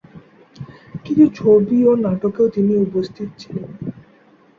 [1.05, 3.69] কিছু ছবি ও নাটকেও তিনি উপস্থিত ছিলেন।